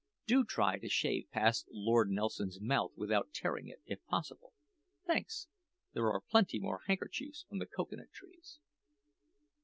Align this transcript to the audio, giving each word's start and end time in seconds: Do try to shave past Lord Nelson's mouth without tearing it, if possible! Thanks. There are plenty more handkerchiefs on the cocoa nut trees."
Do 0.25 0.43
try 0.43 0.79
to 0.79 0.89
shave 0.89 1.27
past 1.29 1.67
Lord 1.71 2.09
Nelson's 2.09 2.59
mouth 2.59 2.91
without 2.95 3.31
tearing 3.33 3.67
it, 3.67 3.83
if 3.85 4.03
possible! 4.05 4.51
Thanks. 5.05 5.47
There 5.93 6.07
are 6.11 6.19
plenty 6.21 6.57
more 6.59 6.81
handkerchiefs 6.87 7.45
on 7.51 7.59
the 7.59 7.67
cocoa 7.67 7.97
nut 7.97 8.11
trees." 8.11 8.57